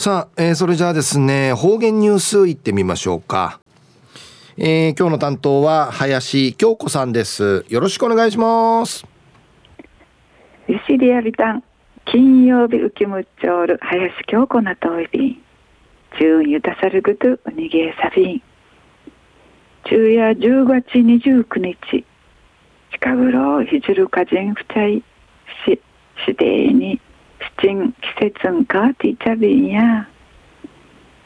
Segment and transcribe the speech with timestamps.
[0.00, 3.60] さあ、えー、それじゃあですね、方言ニュースいってみましょうか。
[4.56, 7.66] えー、今日の担当は林京子さんです。
[7.68, 9.06] よろしくお願いします。
[10.68, 11.62] ゆしりやびたん、
[12.06, 15.42] 金曜日浮きむっちょる林京子なといびん。
[16.18, 18.42] 中ゆたさるぐとうにげさびん。
[19.84, 22.06] 昼夜10月29日、
[22.92, 25.02] 近頃ひじるかじんふちゃい
[25.66, 25.78] し、
[26.24, 26.98] しでに、
[27.60, 27.98] しちん季
[28.40, 30.08] 節んかていちゃびんや。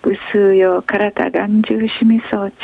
[0.02, 2.54] ぐすうよ体がんじゅうしみそうち、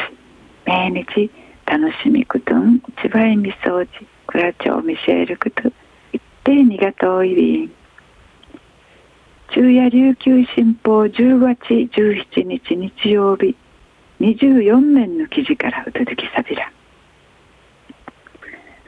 [0.66, 1.30] 毎日
[1.66, 3.90] 楽しみくとん、ちばいみそうち、
[4.26, 5.68] くらちょうみせるくと、
[6.12, 7.72] いってにがとういびん。
[9.50, 13.54] 昼夜琉球新報10月17日日曜日、
[14.20, 16.70] 24面の記事からうとどきさびら。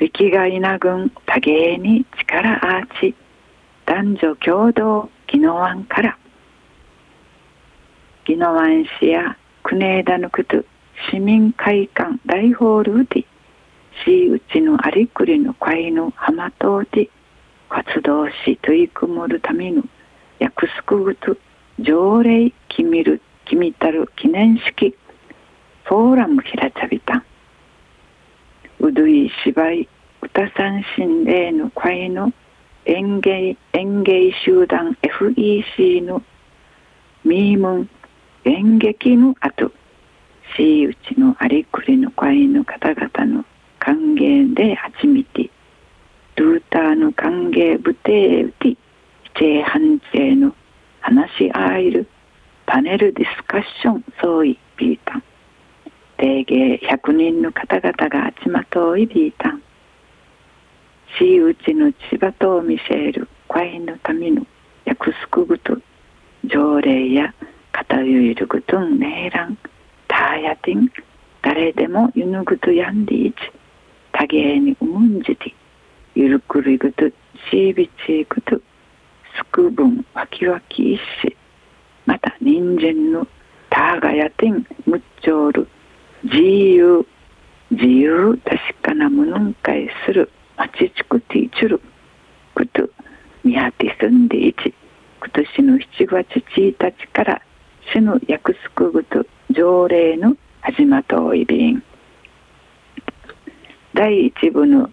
[0.01, 3.15] ウィキガイナ軍多芸に力アーチ
[4.02, 6.19] 男女共同宜野湾から。
[8.27, 10.65] 宜野湾市や国枝のくと
[11.09, 13.24] 市民会館大ホールウディ
[14.04, 17.12] 市内のありくりの会の浜通り
[17.68, 19.85] 活動し取り組むための
[20.40, 21.37] 約束ぐと
[21.79, 24.96] 条例決める決めたる記念式
[25.84, 27.18] フォーラム平茶びた。
[27.18, 27.24] ん
[28.80, 29.88] うどい芝居
[30.21, 32.32] 歌三心霊の会の
[32.85, 36.23] 園芸園芸集団 FEC の
[37.24, 37.91] ミームン
[38.45, 39.71] 演劇の後
[40.57, 43.45] しうちのありくりの会の方々の
[43.79, 45.51] 歓迎で初めて
[46.37, 48.77] ルーターの歓迎部艇うて
[49.39, 50.55] 正反省の
[51.01, 52.09] 話し合える
[52.67, 55.23] パネルディスカッション総意ビータン。
[56.17, 59.63] 定芸100人の方々が集まといビータン。
[61.23, 64.44] しうちの千葉とを見せる会のための
[64.84, 65.78] 約束ぐと
[66.44, 67.32] 条例や
[67.70, 69.56] 片ゆいるぐとんねえらん
[70.09, 70.91] ターヤティン
[71.41, 73.37] 誰でもゆぬぐとやんでいち
[74.11, 75.55] 多芸にうんじて
[76.16, 78.56] ゆるくるいぐとしびちいぐと
[79.37, 81.37] すくぶんわきわきいし
[82.05, 83.28] また人参の
[83.71, 85.69] ターガヤティンむっちょる
[86.25, 87.06] 自由
[87.71, 90.28] 自由確かなものんかいする
[90.62, 91.81] まちちくていちる
[92.55, 92.89] くと
[93.43, 94.73] みやてすんでいち
[95.19, 97.43] 今年の7月1日から
[97.93, 101.83] 市の約束ぐと条例の始まとおいびん。
[103.93, 104.89] 第一部の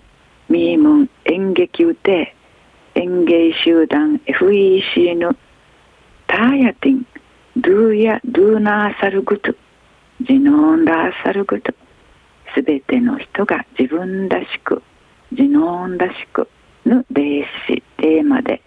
[0.49, 2.35] ミームン演劇うて
[2.95, 5.35] 演芸集団 FEC の
[6.25, 7.05] ターヤティン
[7.57, 9.53] ドゥーヤドゥーナーサルグト
[10.21, 11.71] ジノーンラーサルグト
[12.55, 14.81] すべての人が自分らしく
[15.31, 16.49] ジノーンらしく
[16.85, 18.61] の霊視テーマで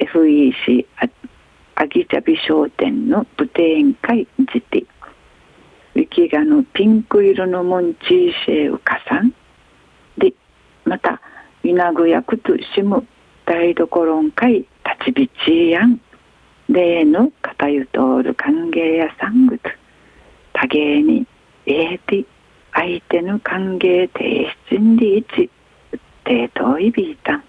[0.00, 0.86] FEC
[1.76, 4.84] アギチャビ商店の舞展会じて
[5.94, 9.32] ウィキガのピンク色のモンチーシェウカさん。
[10.18, 10.32] で
[10.84, 11.20] また
[11.62, 13.06] イナグヤクトシム
[13.46, 14.68] 台所ん会立
[15.06, 16.00] ちびちやん。
[16.68, 19.62] 例の片ゆとる歓迎やさんぐつ
[20.52, 21.26] 多芸に
[21.66, 22.24] ええて
[22.72, 25.50] 相手の歓迎提出にいち
[26.80, 27.44] いびいたん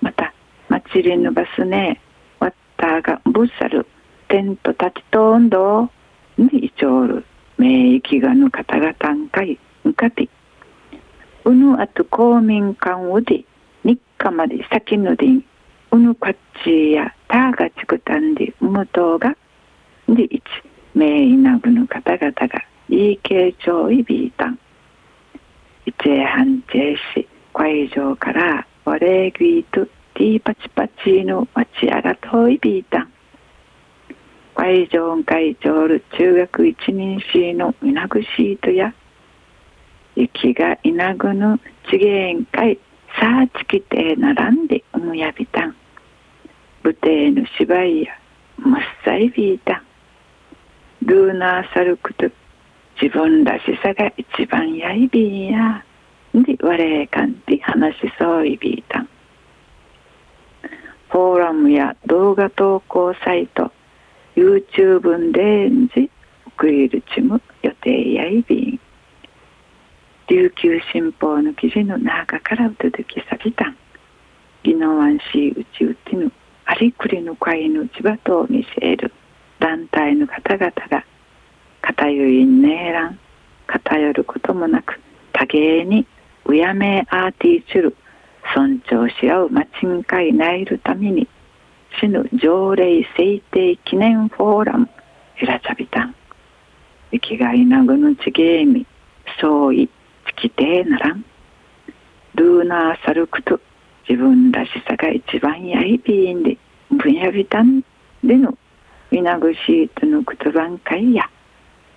[0.00, 0.34] また
[0.68, 2.00] 祭りのバスね
[2.40, 3.86] わったがぶっさる
[4.28, 5.90] テント立ちとんど
[6.36, 7.24] にいちょうる
[7.58, 10.28] 名域がの方々んかいんかて
[11.44, 13.44] うぬあと公民館うで
[13.84, 15.26] 日課まで先ので
[15.90, 19.36] うぬこっちやたがちくたんでうむとうが
[20.08, 20.44] でいち
[20.94, 24.58] 名医なぐの方々がたがいい傾聴いびいたん。
[25.84, 27.21] 一へ半チし
[27.62, 33.12] 会場からお礼ギーとティーパチパチの町屋が遠いビータン。
[34.56, 38.92] 会場会長る中学一人しの稲ぐシートや
[40.16, 42.80] 雪が稲ぐぬ地芸会
[43.20, 45.76] さあちきて並んでおむやびたん。
[46.82, 48.18] 舞台の芝居や
[48.58, 51.06] むっさいビータン。
[51.06, 52.28] ルーナーサルクと
[53.00, 55.84] 自分らしさが一番やいびんや。
[56.34, 59.00] で我々かんで話しそういびいた。
[59.00, 59.08] ん
[61.10, 63.70] フォーラムや動画投稿サイト
[64.34, 66.10] YouTube でんじ
[66.46, 68.80] 送りるちむ予定やいびん。
[70.28, 73.76] 琉球新報の記事の中からうとどきさびたん。
[74.64, 76.32] 宜野湾市うちうちの
[76.64, 79.12] ありくりの会の千葉と見せる。
[79.58, 81.04] 団体の方々が
[81.82, 83.18] 片ゆいねえらん。
[83.66, 84.98] 偏ることもなく
[85.32, 86.06] 多芸に
[86.46, 87.96] うやめアーティーチュル
[88.54, 91.28] 尊重し合うマチンカイナイルために
[92.00, 94.88] 死ぬ条例制定記念フォーラム。
[95.36, 96.14] ひらちゃびたん
[97.10, 98.86] 生きがいなぐぬちげえみ
[99.40, 99.88] そうい
[100.26, 101.24] つきてならん。
[102.34, 103.60] ルーナーサルクと
[104.08, 106.58] 自分らしさが一番やいびんで。
[106.90, 107.82] 分野びたん
[108.22, 108.56] での。
[109.10, 111.28] みなぐしいとのくとばんかいや。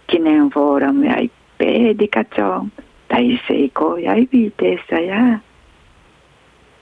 [0.08, 2.72] 記念フォーラムや一平リカチョン
[3.16, 5.42] 大成功やいびいてさや。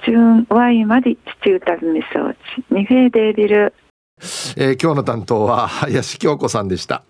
[0.04, 3.74] チューンワイまで地中旅みそうち二平デービル。
[4.58, 7.04] えー、今日の担当は林京子さんでした。